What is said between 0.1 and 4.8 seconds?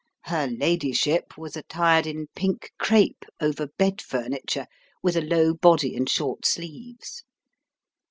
Her ladyship was attired in pink crape over bed furniture,